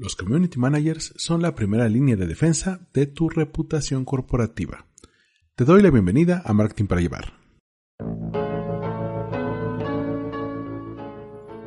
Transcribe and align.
Los 0.00 0.14
community 0.14 0.60
managers 0.60 1.12
son 1.16 1.42
la 1.42 1.56
primera 1.56 1.88
línea 1.88 2.14
de 2.14 2.28
defensa 2.28 2.88
de 2.92 3.06
tu 3.06 3.28
reputación 3.28 4.04
corporativa. 4.04 4.86
Te 5.56 5.64
doy 5.64 5.82
la 5.82 5.90
bienvenida 5.90 6.40
a 6.44 6.52
Marketing 6.52 6.86
para 6.86 7.00
Llevar. 7.00 7.32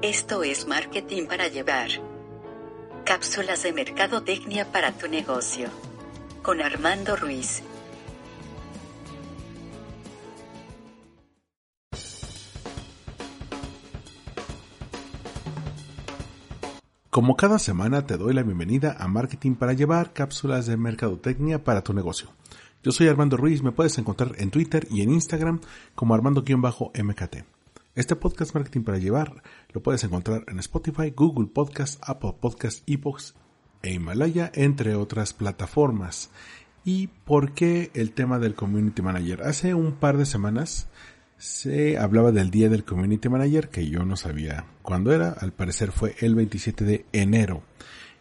Esto 0.01 0.43
es 0.43 0.65
Marketing 0.65 1.25
para 1.25 1.49
Llevar. 1.49 1.89
Cápsulas 3.03 3.63
de 3.63 3.73
mercadotecnia 3.73 4.71
para 4.71 4.93
tu 4.93 5.09
negocio. 5.09 5.67
Con 6.41 6.61
Armando 6.61 7.17
Ruiz. 7.17 7.63
Como 17.11 17.35
cada 17.35 17.59
semana 17.59 18.07
te 18.07 18.15
doy 18.15 18.33
la 18.33 18.41
bienvenida 18.41 18.95
a 18.97 19.09
Marketing 19.09 19.55
para 19.55 19.73
llevar 19.73 20.13
cápsulas 20.13 20.65
de 20.65 20.77
mercadotecnia 20.77 21.61
para 21.61 21.83
tu 21.83 21.91
negocio. 21.91 22.29
Yo 22.83 22.93
soy 22.93 23.09
Armando 23.09 23.35
Ruiz, 23.35 23.61
me 23.61 23.73
puedes 23.73 23.97
encontrar 23.97 24.31
en 24.37 24.49
Twitter 24.49 24.87
y 24.89 25.01
en 25.01 25.11
Instagram 25.11 25.59
como 25.93 26.15
Armando-MKT. 26.15 27.35
Este 27.95 28.15
podcast 28.15 28.55
Marketing 28.55 28.83
para 28.83 28.97
llevar 28.97 29.43
lo 29.73 29.83
puedes 29.83 30.05
encontrar 30.05 30.45
en 30.47 30.59
Spotify, 30.59 31.11
Google 31.13 31.49
Podcast, 31.53 32.01
Apple 32.01 32.35
Podcast, 32.39 32.81
Epox 32.89 33.35
e 33.81 33.91
Himalaya, 33.91 34.49
entre 34.55 34.95
otras 34.95 35.33
plataformas. 35.33 36.29
¿Y 36.85 37.07
por 37.07 37.51
qué 37.51 37.91
el 37.93 38.13
tema 38.13 38.39
del 38.39 38.55
Community 38.55 39.01
Manager? 39.01 39.43
Hace 39.43 39.73
un 39.73 39.95
par 39.95 40.15
de 40.15 40.25
semanas 40.25 40.87
se 41.41 41.97
hablaba 41.97 42.31
del 42.31 42.51
día 42.51 42.69
del 42.69 42.83
Community 42.83 43.27
Manager, 43.27 43.69
que 43.69 43.89
yo 43.89 44.05
no 44.05 44.15
sabía 44.15 44.67
cuándo 44.83 45.11
era, 45.11 45.31
al 45.31 45.51
parecer 45.51 45.91
fue 45.91 46.15
el 46.19 46.35
27 46.35 46.85
de 46.85 47.05
enero. 47.13 47.63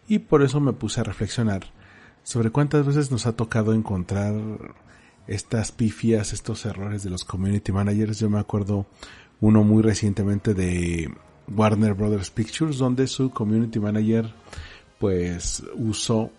Y 0.08 0.20
por 0.20 0.42
eso 0.42 0.58
me 0.58 0.72
puse 0.72 1.00
a 1.00 1.04
reflexionar 1.04 1.66
sobre 2.22 2.48
cuántas 2.48 2.86
veces 2.86 3.10
nos 3.10 3.26
ha 3.26 3.36
tocado 3.36 3.74
encontrar 3.74 4.34
estas 5.26 5.70
pifias, 5.70 6.32
estos 6.32 6.64
errores 6.64 7.02
de 7.02 7.10
los 7.10 7.24
Community 7.24 7.72
Managers. 7.72 8.20
Yo 8.20 8.30
me 8.30 8.40
acuerdo 8.40 8.86
uno 9.42 9.64
muy 9.64 9.82
recientemente 9.82 10.54
de 10.54 11.12
Warner 11.54 11.92
Brothers 11.92 12.30
Pictures, 12.30 12.78
donde 12.78 13.06
su 13.06 13.28
Community 13.28 13.80
Manager 13.80 14.32
pues 14.98 15.62
usó 15.74 16.30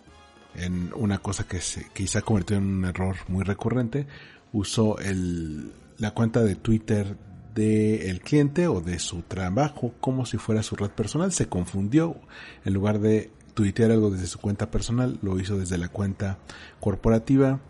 en 0.56 0.90
una 0.96 1.18
cosa 1.18 1.46
que 1.46 1.60
se 1.60 1.86
quizá 1.94 2.22
convirtió 2.22 2.56
en 2.56 2.64
un 2.64 2.84
error 2.86 3.14
muy 3.28 3.44
recurrente, 3.44 4.08
usó 4.52 4.98
el 4.98 5.72
la 6.02 6.10
cuenta 6.10 6.42
de 6.42 6.56
Twitter 6.56 7.16
del 7.54 8.20
cliente 8.22 8.66
o 8.66 8.80
de 8.80 8.98
su 8.98 9.22
trabajo 9.22 9.94
como 10.00 10.26
si 10.26 10.36
fuera 10.36 10.64
su 10.64 10.74
red 10.74 10.90
personal. 10.90 11.30
Se 11.30 11.46
confundió. 11.46 12.16
En 12.64 12.74
lugar 12.74 12.98
de 12.98 13.30
tuitear 13.54 13.92
algo 13.92 14.10
desde 14.10 14.26
su 14.26 14.40
cuenta 14.40 14.68
personal, 14.68 15.20
lo 15.22 15.38
hizo 15.38 15.56
desde 15.56 15.78
la 15.78 15.88
cuenta 15.88 16.38
corporativa, 16.80 17.60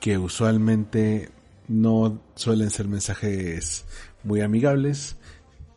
que 0.00 0.18
usualmente 0.18 1.30
no 1.66 2.20
suelen 2.34 2.68
ser 2.68 2.88
mensajes 2.88 3.86
muy 4.22 4.42
amigables, 4.42 5.16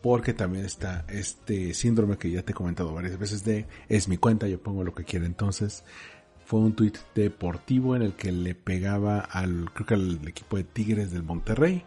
porque 0.01 0.33
también 0.33 0.65
está 0.65 1.05
este 1.07 1.73
síndrome 1.73 2.17
que 2.17 2.29
ya 2.29 2.41
te 2.41 2.51
he 2.51 2.55
comentado 2.55 2.93
varias 2.93 3.17
veces 3.17 3.45
de 3.45 3.67
es 3.87 4.09
mi 4.09 4.17
cuenta, 4.17 4.49
yo 4.49 4.61
pongo 4.61 4.83
lo 4.83 4.93
que 4.93 5.05
quiera. 5.05 5.25
Entonces, 5.25 5.85
fue 6.45 6.59
un 6.59 6.73
tuit 6.73 6.97
deportivo 7.15 7.95
en 7.95 8.01
el 8.01 8.15
que 8.15 8.33
le 8.33 8.53
pegaba 8.53 9.19
al, 9.19 9.71
creo 9.73 9.87
que 9.87 9.93
al 9.93 10.27
equipo 10.27 10.57
de 10.57 10.65
Tigres 10.65 11.11
del 11.11 11.23
Monterrey 11.23 11.85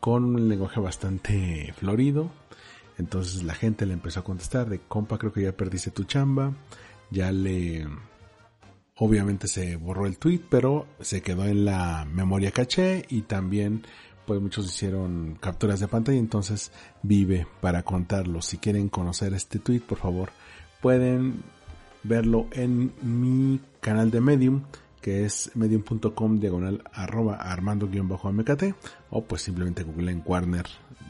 con 0.00 0.24
un 0.24 0.48
lenguaje 0.48 0.80
bastante 0.80 1.72
florido. 1.76 2.30
Entonces 2.98 3.44
la 3.44 3.54
gente 3.54 3.86
le 3.86 3.94
empezó 3.94 4.20
a 4.20 4.24
contestar 4.24 4.68
de 4.68 4.80
compa 4.80 5.18
creo 5.18 5.32
que 5.32 5.42
ya 5.42 5.52
perdiste 5.52 5.90
tu 5.90 6.04
chamba. 6.04 6.52
Ya 7.10 7.32
le... 7.32 7.86
Obviamente 8.96 9.48
se 9.48 9.76
borró 9.76 10.06
el 10.06 10.18
tweet, 10.18 10.42
pero 10.50 10.86
se 11.00 11.22
quedó 11.22 11.46
en 11.46 11.64
la 11.64 12.06
memoria 12.10 12.50
caché 12.50 13.06
y 13.08 13.22
también 13.22 13.86
pues 14.26 14.40
muchos 14.40 14.66
hicieron 14.66 15.38
capturas 15.40 15.80
de 15.80 15.88
pantalla, 15.88 16.18
entonces 16.18 16.70
vive 17.02 17.46
para 17.60 17.82
contarlo. 17.82 18.42
Si 18.42 18.58
quieren 18.58 18.88
conocer 18.88 19.32
este 19.32 19.58
tweet, 19.58 19.80
por 19.80 19.98
favor, 19.98 20.30
pueden 20.82 21.42
verlo 22.02 22.46
en 22.52 22.92
mi 23.02 23.60
canal 23.80 24.10
de 24.10 24.20
Medium 24.20 24.62
que 25.00 25.24
es 25.24 25.50
medium.com 25.54 26.38
diagonal 26.38 26.82
arroba 26.92 27.36
armando-mkt 27.36 28.74
o 29.10 29.24
pues 29.24 29.42
simplemente 29.42 29.82
google 29.82 30.10
en 30.10 30.22
Warner 30.24 30.66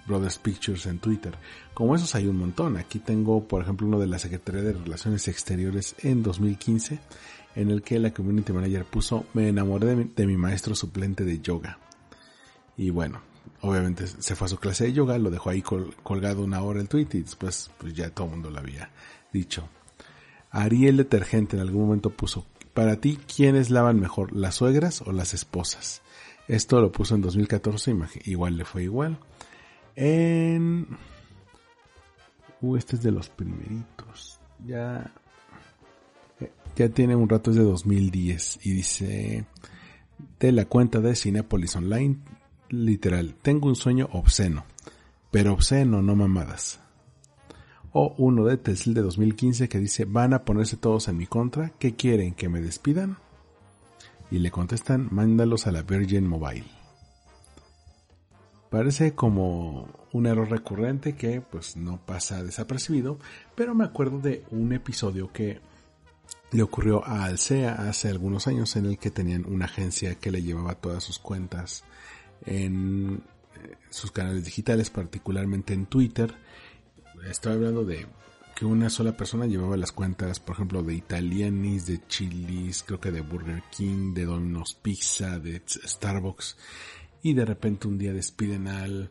Brothers 0.06 0.39
Pictures 0.39 0.87
en 0.87 0.99
Twitter. 0.99 1.34
Como 1.75 1.95
esos 1.95 2.15
hay 2.15 2.27
un 2.27 2.37
montón. 2.37 2.77
Aquí 2.77 2.99
tengo, 2.99 3.47
por 3.47 3.62
ejemplo, 3.62 3.87
uno 3.87 3.99
de 3.99 4.06
la 4.06 4.19
Secretaría 4.19 4.62
de 4.62 4.73
Relaciones 4.73 5.29
Exteriores 5.29 5.95
en 6.03 6.23
2015, 6.23 6.99
en 7.55 7.71
el 7.71 7.83
que 7.83 7.99
la 7.99 8.12
Community 8.12 8.53
Manager 8.53 8.84
puso, 8.84 9.27
me 9.34 9.49
enamoré 9.49 9.95
de 9.95 10.27
mi, 10.27 10.37
maestro 10.37 10.75
suplente 10.75 11.25
de 11.25 11.41
yoga. 11.41 11.79
Y 12.77 12.91
bueno, 12.91 13.21
obviamente 13.61 14.06
se 14.06 14.34
fue 14.34 14.47
a 14.47 14.49
su 14.49 14.59
clase 14.59 14.84
de 14.84 14.93
yoga, 14.93 15.19
lo 15.19 15.31
dejó 15.31 15.50
ahí 15.50 15.62
colgado 15.62 16.43
una 16.43 16.62
hora 16.62 16.81
el 16.81 16.89
tweet 16.89 17.09
y 17.12 17.21
después 17.21 17.71
pues 17.79 17.95
ya 17.95 18.11
todo 18.11 18.27
el 18.27 18.33
mundo 18.33 18.50
lo 18.50 18.59
había 18.59 18.91
dicho. 19.33 19.69
Ariel 20.50 20.97
Detergente 20.97 21.56
en 21.56 21.62
algún 21.62 21.83
momento 21.83 22.11
puso, 22.11 22.47
para 22.81 22.97
ti, 22.97 23.19
¿quiénes 23.37 23.69
lavan 23.69 24.01
mejor, 24.01 24.35
las 24.35 24.55
suegras 24.55 25.03
o 25.03 25.13
las 25.13 25.35
esposas? 25.35 26.01
Esto 26.49 26.81
lo 26.81 26.91
puso 26.91 27.15
en 27.15 27.21
2014, 27.21 27.95
igual 28.25 28.57
le 28.57 28.65
fue 28.65 28.85
igual. 28.85 29.19
En... 29.97 30.87
Uh, 32.63 32.77
este 32.77 32.97
es 32.97 33.03
de 33.03 33.11
los 33.11 33.29
primeritos. 33.29 34.41
Ya... 34.67 35.13
Ya 36.75 36.89
tiene 36.89 37.15
un 37.17 37.29
rato, 37.29 37.51
es 37.51 37.59
de 37.59 37.65
2010. 37.65 38.61
Y 38.63 38.73
dice... 38.73 39.45
De 40.39 40.51
la 40.51 40.65
cuenta 40.65 41.01
de 41.01 41.15
Cinepolis 41.15 41.77
Online, 41.77 42.17
literal, 42.71 43.35
tengo 43.43 43.69
un 43.69 43.77
sueño 43.77 44.09
obsceno. 44.11 44.65
Pero 45.31 45.53
obsceno, 45.53 46.01
no 46.01 46.17
mamadas 46.17 46.81
o 47.93 48.15
uno 48.19 48.45
de 48.45 48.56
Tesla 48.56 48.95
de 48.95 49.03
2015 49.03 49.69
que 49.69 49.78
dice 49.78 50.05
van 50.05 50.34
a 50.34 50.45
ponerse 50.45 50.77
todos 50.77 51.09
en 51.09 51.17
mi 51.17 51.27
contra, 51.27 51.71
¿qué 51.78 51.95
quieren? 51.95 52.34
¿Que 52.34 52.49
me 52.49 52.61
despidan? 52.61 53.17
Y 54.31 54.39
le 54.39 54.51
contestan, 54.51 55.09
mándalos 55.11 55.67
a 55.67 55.73
la 55.73 55.83
Virgin 55.83 56.27
Mobile. 56.27 56.65
Parece 58.71 59.15
como 59.17 59.89
un 60.12 60.27
error 60.27 60.49
recurrente 60.49 61.17
que 61.17 61.41
pues 61.41 61.77
no 61.77 61.99
pasa 61.99 62.45
desapercibido, 62.45 63.19
pero 63.56 63.75
me 63.75 63.84
acuerdo 63.84 64.21
de 64.21 64.45
un 64.53 64.73
episodio 64.73 65.33
que 65.33 65.61
le 66.53 66.62
ocurrió 66.62 67.05
a 67.05 67.25
Alsea 67.25 67.75
hace 67.89 68.09
algunos 68.09 68.47
años 68.47 68.77
en 68.77 68.87
el 68.87 68.99
que 68.99 69.11
tenían 69.11 69.45
una 69.47 69.65
agencia 69.65 70.15
que 70.17 70.31
le 70.31 70.43
llevaba 70.43 70.77
todas 70.77 71.03
sus 71.03 71.19
cuentas 71.19 71.84
en 72.47 73.23
eh, 73.56 73.77
sus 73.91 74.12
canales 74.12 74.45
digitales, 74.45 74.91
particularmente 74.91 75.75
en 75.75 75.87
Twitter, 75.87 76.34
estaba 77.28 77.54
hablando 77.54 77.84
de 77.84 78.06
que 78.54 78.66
una 78.66 78.91
sola 78.91 79.16
persona 79.16 79.47
llevaba 79.47 79.76
las 79.76 79.92
cuentas, 79.92 80.38
por 80.38 80.54
ejemplo, 80.54 80.82
de 80.82 80.94
Italianis, 80.94 81.86
de 81.86 82.06
Chili's, 82.06 82.82
creo 82.82 83.00
que 83.00 83.10
de 83.10 83.22
Burger 83.22 83.62
King, 83.70 84.12
de 84.12 84.26
Domino's 84.26 84.75
Pizza, 84.75 85.38
de 85.38 85.62
Starbucks, 85.66 86.56
y 87.22 87.32
de 87.32 87.44
repente 87.44 87.88
un 87.88 87.98
día 87.98 88.12
despiden 88.12 88.69
al 88.69 89.10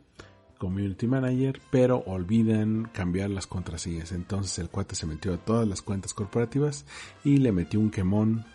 community 0.60 1.08
manager, 1.08 1.60
pero 1.72 2.04
olvidan 2.06 2.90
cambiar 2.94 3.32
las 3.32 3.48
contraseñas. 3.48 4.12
Entonces 4.12 4.60
el 4.60 4.70
cuate 4.70 4.94
se 4.94 5.08
metió 5.08 5.34
a 5.34 5.38
todas 5.38 5.68
las 5.68 5.82
cuentas 5.82 6.14
corporativas 6.14 6.86
y 7.24 7.38
le 7.38 7.52
metió 7.52 7.80
un 7.80 7.90
quemón 7.90 8.46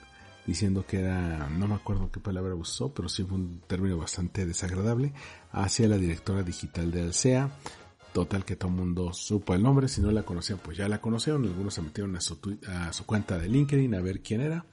diciendo 0.46 0.84
que 0.86 1.00
era, 1.00 1.48
no 1.48 1.66
me 1.66 1.74
acuerdo 1.74 2.10
qué 2.12 2.20
palabra 2.20 2.54
usó, 2.54 2.92
pero 2.92 3.08
sí 3.08 3.24
fue 3.24 3.38
un 3.38 3.62
término 3.66 3.96
bastante 3.96 4.44
desagradable, 4.44 5.14
hacia 5.50 5.88
la 5.88 5.96
directora 5.96 6.42
digital 6.42 6.90
de 6.90 7.02
Alsea, 7.02 7.50
Total 8.14 8.44
que 8.44 8.54
todo 8.54 8.70
el 8.70 8.76
mundo 8.76 9.12
supo 9.12 9.54
el 9.54 9.62
nombre, 9.64 9.88
si 9.88 10.00
no 10.00 10.12
la 10.12 10.22
conocían 10.22 10.60
pues 10.62 10.76
ya 10.76 10.88
la 10.88 11.00
conocieron, 11.00 11.46
algunos 11.46 11.74
se 11.74 11.82
metieron 11.82 12.14
a 12.14 12.20
su, 12.20 12.38
a 12.68 12.92
su 12.92 13.04
cuenta 13.04 13.40
de 13.40 13.48
LinkedIn 13.48 13.92
a 13.92 14.00
ver 14.00 14.20
quién 14.20 14.40
era 14.40 14.64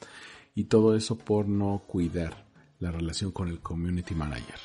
y 0.53 0.65
todo 0.65 0.95
eso 0.95 1.17
por 1.17 1.47
no 1.47 1.81
cuidar 1.87 2.45
la 2.77 2.91
relación 2.91 3.31
con 3.31 3.47
el 3.47 3.59
community 3.59 4.13
manager. 4.13 4.59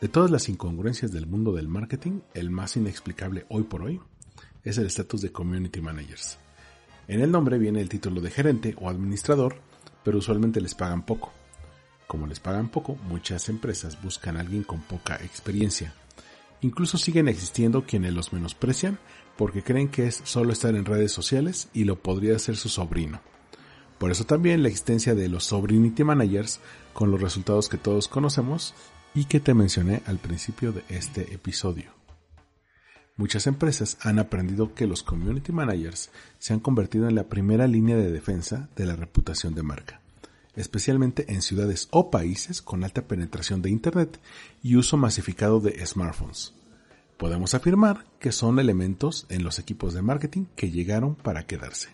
De 0.00 0.08
todas 0.08 0.30
las 0.30 0.48
incongruencias 0.48 1.12
del 1.12 1.26
mundo 1.26 1.52
del 1.52 1.68
marketing, 1.68 2.20
el 2.32 2.48
más 2.48 2.78
inexplicable 2.78 3.44
hoy 3.50 3.64
por 3.64 3.82
hoy 3.82 4.00
es 4.64 4.78
el 4.78 4.86
estatus 4.86 5.20
de 5.20 5.30
community 5.30 5.82
managers. 5.82 6.38
En 7.08 7.20
el 7.20 7.30
nombre 7.30 7.58
viene 7.58 7.82
el 7.82 7.90
título 7.90 8.22
de 8.22 8.30
gerente 8.30 8.74
o 8.80 8.88
administrador, 8.88 9.54
pero 10.02 10.16
usualmente 10.16 10.62
les 10.62 10.74
pagan 10.74 11.04
poco. 11.04 11.30
Como 12.06 12.26
les 12.26 12.40
pagan 12.40 12.70
poco, 12.70 12.96
muchas 13.06 13.50
empresas 13.50 14.02
buscan 14.02 14.38
a 14.38 14.40
alguien 14.40 14.62
con 14.62 14.80
poca 14.80 15.16
experiencia, 15.16 15.92
Incluso 16.60 16.98
siguen 16.98 17.28
existiendo 17.28 17.84
quienes 17.84 18.14
los 18.14 18.32
menosprecian 18.32 18.98
porque 19.36 19.62
creen 19.62 19.88
que 19.88 20.06
es 20.06 20.20
solo 20.24 20.52
estar 20.52 20.74
en 20.74 20.84
redes 20.84 21.12
sociales 21.12 21.68
y 21.74 21.84
lo 21.84 21.96
podría 21.96 22.36
hacer 22.36 22.56
su 22.56 22.68
sobrino. 22.68 23.20
Por 23.98 24.10
eso 24.10 24.24
también 24.24 24.62
la 24.62 24.68
existencia 24.68 25.14
de 25.14 25.28
los 25.28 25.44
Sobrinity 25.44 26.04
Managers 26.04 26.60
con 26.92 27.10
los 27.10 27.20
resultados 27.20 27.68
que 27.68 27.78
todos 27.78 28.08
conocemos 28.08 28.74
y 29.14 29.24
que 29.24 29.40
te 29.40 29.54
mencioné 29.54 30.02
al 30.06 30.18
principio 30.18 30.72
de 30.72 30.84
este 30.88 31.34
episodio. 31.34 31.96
Muchas 33.16 33.46
empresas 33.46 33.96
han 34.02 34.18
aprendido 34.18 34.74
que 34.74 34.86
los 34.86 35.02
community 35.02 35.50
managers 35.50 36.10
se 36.38 36.52
han 36.52 36.60
convertido 36.60 37.08
en 37.08 37.14
la 37.14 37.24
primera 37.24 37.66
línea 37.66 37.96
de 37.96 38.12
defensa 38.12 38.68
de 38.76 38.84
la 38.84 38.94
reputación 38.94 39.54
de 39.54 39.62
marca, 39.62 40.02
especialmente 40.56 41.32
en 41.32 41.42
ciudades 41.42 41.88
o 41.90 42.10
países 42.10 42.62
con 42.62 42.82
alta 42.82 43.02
penetración 43.02 43.62
de 43.62 43.70
Internet 43.70 44.18
y 44.62 44.76
uso 44.76 44.96
masificado 44.96 45.60
de 45.60 45.86
smartphones. 45.86 46.54
Podemos 47.16 47.54
afirmar 47.54 48.04
que 48.18 48.32
son 48.32 48.58
elementos 48.58 49.26
en 49.28 49.44
los 49.44 49.58
equipos 49.58 49.94
de 49.94 50.02
marketing 50.02 50.46
que 50.56 50.70
llegaron 50.70 51.14
para 51.14 51.46
quedarse. 51.46 51.88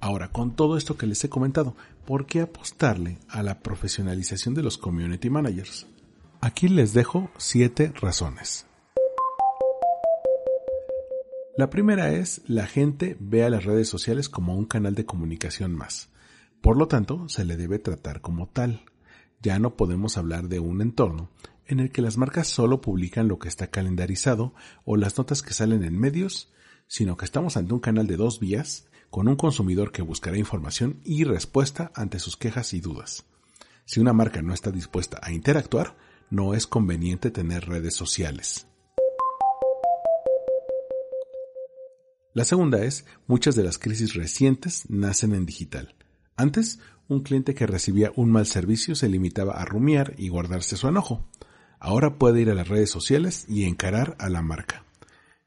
Ahora, 0.00 0.28
con 0.28 0.56
todo 0.56 0.76
esto 0.76 0.96
que 0.96 1.06
les 1.06 1.22
he 1.24 1.28
comentado, 1.28 1.76
¿por 2.06 2.26
qué 2.26 2.40
apostarle 2.40 3.18
a 3.28 3.42
la 3.42 3.60
profesionalización 3.60 4.54
de 4.54 4.62
los 4.62 4.78
community 4.78 5.28
managers? 5.30 5.86
Aquí 6.40 6.68
les 6.68 6.94
dejo 6.94 7.30
siete 7.36 7.92
razones. 8.00 8.66
La 11.56 11.68
primera 11.68 12.12
es, 12.12 12.40
la 12.46 12.66
gente 12.66 13.18
ve 13.20 13.44
a 13.44 13.50
las 13.50 13.64
redes 13.64 13.88
sociales 13.88 14.30
como 14.30 14.56
un 14.56 14.64
canal 14.64 14.94
de 14.94 15.04
comunicación 15.04 15.74
más. 15.74 16.08
Por 16.60 16.76
lo 16.76 16.88
tanto, 16.88 17.28
se 17.28 17.44
le 17.44 17.56
debe 17.56 17.78
tratar 17.78 18.20
como 18.20 18.48
tal. 18.48 18.84
Ya 19.42 19.58
no 19.58 19.76
podemos 19.76 20.18
hablar 20.18 20.48
de 20.48 20.60
un 20.60 20.82
entorno 20.82 21.30
en 21.66 21.80
el 21.80 21.90
que 21.90 22.02
las 22.02 22.16
marcas 22.16 22.48
solo 22.48 22.80
publican 22.80 23.28
lo 23.28 23.38
que 23.38 23.48
está 23.48 23.68
calendarizado 23.68 24.54
o 24.84 24.96
las 24.96 25.16
notas 25.16 25.40
que 25.42 25.54
salen 25.54 25.84
en 25.84 25.98
medios, 25.98 26.52
sino 26.88 27.16
que 27.16 27.24
estamos 27.24 27.56
ante 27.56 27.72
un 27.72 27.80
canal 27.80 28.06
de 28.06 28.16
dos 28.16 28.40
vías 28.40 28.88
con 29.08 29.28
un 29.28 29.36
consumidor 29.36 29.92
que 29.92 30.02
buscará 30.02 30.36
información 30.36 31.00
y 31.04 31.24
respuesta 31.24 31.92
ante 31.94 32.18
sus 32.18 32.36
quejas 32.36 32.74
y 32.74 32.80
dudas. 32.80 33.24
Si 33.84 34.00
una 34.00 34.12
marca 34.12 34.42
no 34.42 34.52
está 34.52 34.70
dispuesta 34.70 35.18
a 35.22 35.32
interactuar, 35.32 35.96
no 36.28 36.54
es 36.54 36.66
conveniente 36.66 37.30
tener 37.30 37.66
redes 37.66 37.94
sociales. 37.94 38.66
La 42.34 42.44
segunda 42.44 42.84
es, 42.84 43.04
muchas 43.26 43.56
de 43.56 43.64
las 43.64 43.78
crisis 43.78 44.14
recientes 44.14 44.88
nacen 44.88 45.34
en 45.34 45.46
digital. 45.46 45.94
Antes, 46.40 46.78
un 47.06 47.20
cliente 47.20 47.54
que 47.54 47.66
recibía 47.66 48.12
un 48.16 48.32
mal 48.32 48.46
servicio 48.46 48.94
se 48.94 49.10
limitaba 49.10 49.60
a 49.60 49.66
rumiar 49.66 50.14
y 50.16 50.30
guardarse 50.30 50.74
su 50.78 50.88
enojo. 50.88 51.22
Ahora 51.78 52.14
puede 52.16 52.40
ir 52.40 52.48
a 52.48 52.54
las 52.54 52.68
redes 52.68 52.88
sociales 52.88 53.44
y 53.46 53.64
encarar 53.64 54.16
a 54.18 54.30
la 54.30 54.40
marca. 54.40 54.86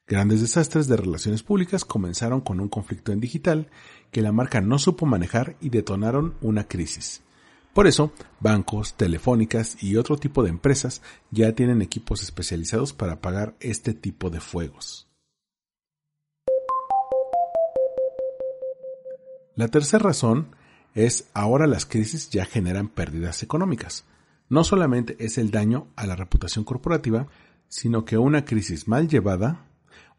Grandes 0.05 0.41
desastres 0.41 0.87
de 0.87 0.95
relaciones 0.95 1.41
públicas 1.41 1.83
comenzaron 1.83 2.41
con 2.41 2.59
un 2.59 2.69
conflicto 2.69 3.11
en 3.11 3.19
digital 3.19 3.71
que 4.11 4.21
la 4.21 4.31
marca 4.31 4.61
no 4.61 4.77
supo 4.77 5.07
manejar 5.07 5.55
y 5.61 5.69
detonaron 5.69 6.35
una 6.41 6.67
crisis. 6.67 7.23
Por 7.73 7.87
eso, 7.87 8.11
bancos, 8.39 8.93
telefónicas 8.93 9.81
y 9.81 9.95
otro 9.95 10.17
tipo 10.17 10.43
de 10.43 10.49
empresas 10.49 11.01
ya 11.31 11.53
tienen 11.53 11.81
equipos 11.81 12.21
especializados 12.21 12.93
para 12.93 13.13
apagar 13.13 13.55
este 13.61 13.95
tipo 13.95 14.29
de 14.29 14.41
fuegos. 14.41 15.07
La 19.55 19.69
tercera 19.69 20.03
razón 20.03 20.55
es 20.93 21.29
ahora 21.33 21.67
las 21.67 21.85
crisis 21.85 22.29
ya 22.29 22.45
generan 22.45 22.87
pérdidas 22.87 23.43
económicas. 23.43 24.05
No 24.49 24.63
solamente 24.63 25.15
es 25.19 25.37
el 25.37 25.51
daño 25.51 25.87
a 25.95 26.05
la 26.05 26.15
reputación 26.15 26.63
corporativa, 26.63 27.27
sino 27.67 28.05
que 28.05 28.17
una 28.17 28.45
crisis 28.45 28.87
mal 28.87 29.07
llevada 29.07 29.65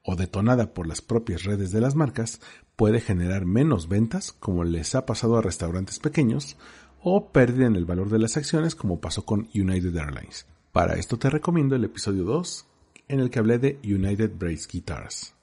o 0.03 0.17
detonada 0.17 0.75
por 0.75 0.87
las 0.87 1.01
propias 1.01 1.45
redes 1.45 1.71
de 1.71 1.81
las 1.81 1.95
marcas 1.95 2.41
puede 2.77 3.01
generar 3.01 3.47
menos 3.47 3.89
ventas 3.89 4.33
como 4.33 4.65
les 4.65 4.95
ha 4.95 5.07
pasado 5.07 5.37
a 5.37 5.43
restaurantes 5.43 5.99
pequeños 5.99 6.57
o 7.03 7.29
pérdida 7.31 7.67
en 7.67 7.77
el 7.77 7.85
valor 7.85 8.11
de 8.11 8.19
las 8.19 8.37
acciones 8.37 8.75
como 8.75 9.01
pasó 9.01 9.25
con 9.25 9.49
United 9.55 9.97
Airlines. 9.97 10.47
Para 10.73 10.95
esto 10.95 11.19
te 11.19 11.31
recomiendo 11.31 11.77
el 11.77 11.85
episodio 11.85 12.25
2 12.25 12.67
en 13.09 13.21
el 13.21 13.31
que 13.31 13.39
hablé 13.39 13.59
de 13.59 13.79
United 13.85 14.33
Brace 14.37 14.67
Guitars. 14.71 15.35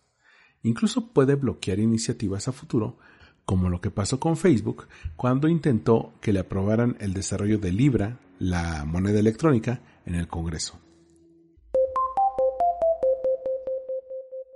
Incluso 0.63 1.07
puede 1.07 1.35
bloquear 1.35 1.79
iniciativas 1.79 2.47
a 2.47 2.51
futuro 2.51 2.97
como 3.45 3.69
lo 3.69 3.81
que 3.81 3.91
pasó 3.91 4.19
con 4.19 4.37
Facebook 4.37 4.87
cuando 5.15 5.47
intentó 5.47 6.13
que 6.21 6.33
le 6.33 6.39
aprobaran 6.39 6.97
el 6.99 7.13
desarrollo 7.13 7.57
de 7.57 7.71
Libra, 7.71 8.19
la 8.39 8.85
moneda 8.85 9.19
electrónica, 9.19 9.81
en 10.05 10.15
el 10.15 10.27
Congreso. 10.27 10.79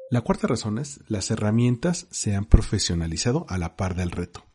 La 0.09 0.21
cuarta 0.21 0.47
razón 0.47 0.77
es 0.77 0.99
las 1.07 1.31
herramientas 1.31 2.07
se 2.11 2.35
han 2.35 2.45
profesionalizado 2.45 3.45
a 3.49 3.57
la 3.57 3.75
par 3.75 3.95
del 3.95 4.11
reto. 4.11 4.45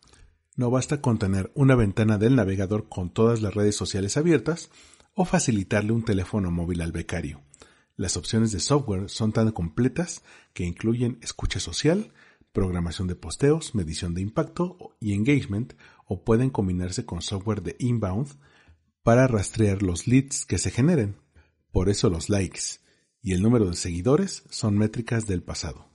No 0.56 0.70
basta 0.70 1.00
con 1.00 1.18
tener 1.18 1.50
una 1.54 1.74
ventana 1.74 2.18
del 2.18 2.36
navegador 2.36 2.88
con 2.88 3.10
todas 3.10 3.42
las 3.42 3.54
redes 3.54 3.76
sociales 3.76 4.16
abiertas 4.16 4.70
o 5.14 5.24
facilitarle 5.24 5.92
un 5.92 6.04
teléfono 6.04 6.50
móvil 6.50 6.80
al 6.82 6.92
becario. 6.92 7.42
Las 7.96 8.16
opciones 8.16 8.52
de 8.52 8.60
software 8.60 9.10
son 9.10 9.32
tan 9.32 9.50
completas 9.50 10.22
que 10.54 10.64
incluyen 10.64 11.18
escucha 11.20 11.60
social, 11.60 12.12
programación 12.52 13.08
de 13.08 13.14
posteos, 13.14 13.74
medición 13.74 14.14
de 14.14 14.22
impacto 14.22 14.96
y 15.00 15.14
engagement, 15.14 15.74
o 16.06 16.24
pueden 16.24 16.50
combinarse 16.50 17.04
con 17.06 17.22
software 17.22 17.62
de 17.62 17.76
inbound 17.78 18.28
para 19.02 19.26
rastrear 19.26 19.82
los 19.82 20.06
leads 20.06 20.44
que 20.44 20.58
se 20.58 20.70
generen. 20.70 21.16
Por 21.72 21.88
eso 21.88 22.10
los 22.10 22.28
likes 22.28 22.80
y 23.22 23.32
el 23.32 23.42
número 23.42 23.66
de 23.68 23.76
seguidores 23.76 24.44
son 24.50 24.76
métricas 24.76 25.26
del 25.26 25.42
pasado. 25.42 25.88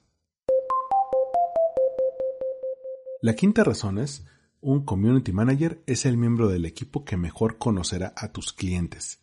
La 3.22 3.36
quinta 3.36 3.63
razón 3.63 3.98
es, 3.98 4.25
un 4.62 4.86
community 4.86 5.31
manager 5.31 5.81
es 5.86 6.06
el 6.06 6.18
miembro 6.18 6.48
del 6.48 6.66
equipo 6.66 7.04
que 7.06 7.18
mejor 7.18 7.57
conocerá 7.57 8.13
a 8.16 8.31
tus 8.31 8.54
clientes. 8.54 9.19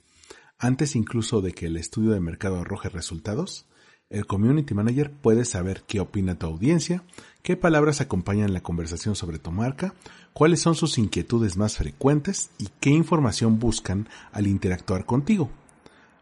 Antes 0.58 0.94
incluso 0.94 1.40
de 1.40 1.52
que 1.52 1.66
el 1.66 1.76
estudio 1.76 2.10
de 2.10 2.20
mercado 2.20 2.60
arroje 2.60 2.88
resultados, 2.88 3.66
el 4.12 4.26
Community 4.26 4.74
Manager 4.74 5.10
puede 5.10 5.44
saber 5.44 5.84
qué 5.86 5.98
opina 5.98 6.38
tu 6.38 6.46
audiencia, 6.46 7.02
qué 7.42 7.56
palabras 7.56 8.00
acompañan 8.00 8.52
la 8.52 8.62
conversación 8.62 9.16
sobre 9.16 9.38
tu 9.38 9.50
marca, 9.50 9.94
cuáles 10.34 10.60
son 10.60 10.74
sus 10.74 10.98
inquietudes 10.98 11.56
más 11.56 11.76
frecuentes 11.76 12.50
y 12.58 12.68
qué 12.78 12.90
información 12.90 13.58
buscan 13.58 14.08
al 14.30 14.46
interactuar 14.46 15.06
contigo. 15.06 15.50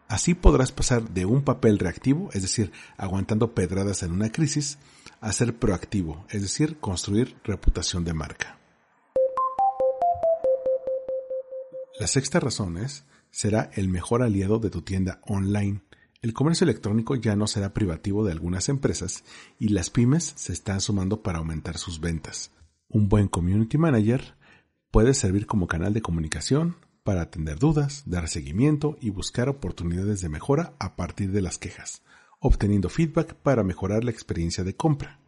Así 0.06 0.34
podrás 0.34 0.72
pasar 0.72 1.10
de 1.10 1.26
un 1.26 1.42
papel 1.42 1.78
reactivo, 1.78 2.30
es 2.32 2.42
decir, 2.42 2.72
aguantando 2.96 3.54
pedradas 3.54 4.02
en 4.02 4.12
una 4.12 4.30
crisis, 4.30 4.78
a 5.20 5.32
ser 5.32 5.56
proactivo, 5.56 6.24
es 6.30 6.42
decir, 6.42 6.78
construir 6.78 7.36
reputación 7.44 8.04
de 8.04 8.14
marca. 8.14 8.58
La 11.98 12.06
sexta 12.06 12.40
razón 12.40 12.78
es, 12.78 13.04
será 13.30 13.70
el 13.74 13.88
mejor 13.88 14.22
aliado 14.22 14.58
de 14.58 14.70
tu 14.70 14.82
tienda 14.82 15.20
online 15.26 15.82
el 16.22 16.34
comercio 16.34 16.64
electrónico 16.64 17.14
ya 17.14 17.34
no 17.34 17.46
será 17.46 17.72
privativo 17.72 18.24
de 18.24 18.32
algunas 18.32 18.68
empresas 18.68 19.24
y 19.58 19.68
las 19.68 19.88
pymes 19.88 20.34
se 20.36 20.52
están 20.52 20.80
sumando 20.80 21.22
para 21.22 21.38
aumentar 21.38 21.78
sus 21.78 22.00
ventas. 22.00 22.52
Un 22.88 23.08
buen 23.08 23.28
community 23.28 23.78
manager 23.78 24.34
puede 24.90 25.14
servir 25.14 25.46
como 25.46 25.66
canal 25.66 25.94
de 25.94 26.02
comunicación 26.02 26.76
para 27.04 27.22
atender 27.22 27.58
dudas, 27.58 28.02
dar 28.04 28.28
seguimiento 28.28 28.98
y 29.00 29.08
buscar 29.08 29.48
oportunidades 29.48 30.20
de 30.20 30.28
mejora 30.28 30.74
a 30.78 30.94
partir 30.94 31.32
de 31.32 31.40
las 31.40 31.56
quejas, 31.56 32.02
obteniendo 32.38 32.90
feedback 32.90 33.34
para 33.34 33.64
mejorar 33.64 34.04
la 34.04 34.10
experiencia 34.10 34.62
de 34.62 34.76
compra. 34.76 35.20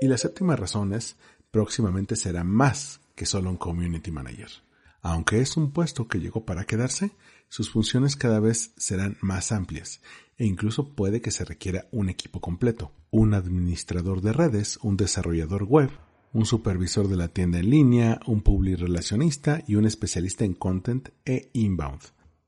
Y 0.00 0.08
la 0.08 0.16
séptima 0.16 0.56
razón 0.56 0.94
es, 0.94 1.16
próximamente 1.50 2.16
será 2.16 2.44
más 2.44 3.00
que 3.14 3.26
solo 3.26 3.50
un 3.50 3.56
community 3.58 4.10
manager. 4.10 4.63
Aunque 5.04 5.42
es 5.42 5.58
un 5.58 5.70
puesto 5.70 6.08
que 6.08 6.18
llegó 6.18 6.46
para 6.46 6.64
quedarse, 6.64 7.10
sus 7.50 7.70
funciones 7.70 8.16
cada 8.16 8.40
vez 8.40 8.72
serán 8.78 9.18
más 9.20 9.52
amplias 9.52 10.00
e 10.38 10.46
incluso 10.46 10.94
puede 10.94 11.20
que 11.20 11.30
se 11.30 11.44
requiera 11.44 11.86
un 11.92 12.08
equipo 12.08 12.40
completo, 12.40 12.90
un 13.10 13.34
administrador 13.34 14.22
de 14.22 14.32
redes, 14.32 14.78
un 14.80 14.96
desarrollador 14.96 15.64
web, 15.64 15.90
un 16.32 16.46
supervisor 16.46 17.06
de 17.08 17.16
la 17.16 17.28
tienda 17.28 17.58
en 17.58 17.68
línea, 17.68 18.18
un 18.26 18.40
public 18.40 18.78
relacionista 18.78 19.62
y 19.68 19.74
un 19.74 19.84
especialista 19.84 20.46
en 20.46 20.54
content 20.54 21.10
e 21.26 21.50
inbound. 21.52 22.00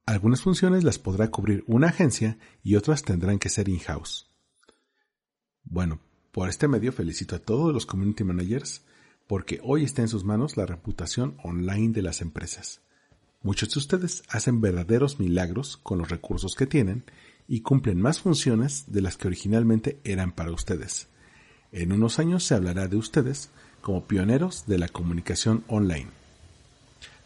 Algunas 0.06 0.40
funciones 0.40 0.82
las 0.82 0.98
podrá 0.98 1.30
cubrir 1.30 1.62
una 1.66 1.88
agencia 1.88 2.38
y 2.62 2.76
otras 2.76 3.02
tendrán 3.02 3.38
que 3.38 3.50
ser 3.50 3.68
in-house. 3.68 4.34
Bueno, 5.62 6.00
por 6.32 6.48
este 6.48 6.68
medio 6.68 6.90
felicito 6.90 7.36
a 7.36 7.38
todos 7.38 7.75
los 7.75 7.84
community 7.84 8.25
managers 8.25 8.82
porque 9.26 9.61
hoy 9.62 9.85
está 9.85 10.02
en 10.02 10.09
sus 10.09 10.25
manos 10.25 10.56
la 10.56 10.66
reputación 10.66 11.37
online 11.42 11.92
de 11.92 12.02
las 12.02 12.21
empresas. 12.21 12.80
Muchos 13.42 13.71
de 13.75 13.78
ustedes 13.78 14.23
hacen 14.28 14.61
verdaderos 14.61 15.21
milagros 15.21 15.78
con 15.83 15.99
los 15.99 16.09
recursos 16.09 16.54
que 16.54 16.66
tienen 16.66 17.04
y 17.49 17.61
cumplen 17.61 18.00
más 18.00 18.21
funciones 18.21 18.85
de 18.88 19.02
las 19.02 19.16
que 19.16 19.28
originalmente 19.28 20.00
eran 20.04 20.33
para 20.33 20.52
ustedes. 20.52 21.09
En 21.73 21.92
unos 21.92 22.18
años 22.18 22.45
se 22.45 22.54
hablará 22.54 22.88
de 22.88 22.97
ustedes 22.97 23.50
como 23.80 24.04
pioneros 24.04 24.66
de 24.66 24.78
la 24.78 24.88
comunicación 24.88 25.64
online. 25.68 26.09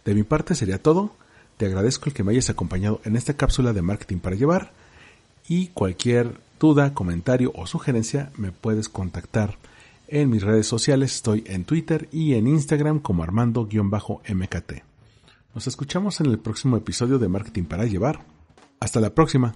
De 0.04 0.14
mi 0.14 0.23
parte 0.23 0.54
sería 0.54 0.83
todo. 0.83 1.14
Te 1.57 1.66
agradezco 1.66 2.07
el 2.07 2.14
que 2.14 2.25
me 2.25 2.33
hayas 2.33 2.50
acompañado 2.50 3.00
en 3.04 3.16
esta 3.16 3.35
cápsula 3.35 3.73
de 3.73 3.83
marketing 3.83 4.19
para 4.19 4.37
llevar 4.37 4.73
y 5.49 5.69
cualquier 5.69 6.38
duda, 6.59 6.95
comentario 6.95 7.52
o 7.54 7.66
sugerencia 7.66 8.30
me 8.37 8.52
puedes 8.52 8.88
contactar 8.88 9.57
en 10.12 10.29
mis 10.29 10.43
redes 10.43 10.67
sociales 10.67 11.14
estoy 11.14 11.45
en 11.47 11.64
Twitter 11.64 12.09
y 12.11 12.35
en 12.35 12.49
Instagram 12.49 12.99
como 12.99 13.23
armando-mkt. 13.23 14.73
Nos 15.55 15.69
escuchamos 15.69 16.21
en 16.21 16.26
el 16.26 16.40
próximo 16.40 16.76
episodio 16.76 17.21
de 17.21 17.29
Marketing 17.29 17.62
para 17.62 17.85
Llevar. 17.85 18.25
Hasta 18.81 18.99
la 18.99 19.14
próxima. 19.14 19.55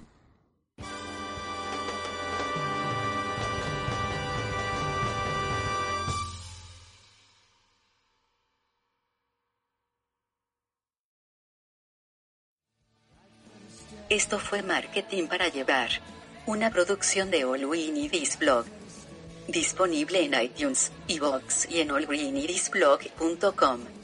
Esto 14.08 14.38
fue 14.38 14.62
Marketing 14.62 15.26
para 15.26 15.48
Llevar, 15.48 15.88
una 16.46 16.70
producción 16.70 17.32
de 17.32 17.44
All 17.44 17.64
We 17.64 17.90
Disponible 19.48 20.24
en 20.24 20.42
iTunes, 20.42 20.90
iVoox 21.08 21.70
y 21.70 21.80
en 21.80 21.90
allweenidisblog.com. 21.90 24.03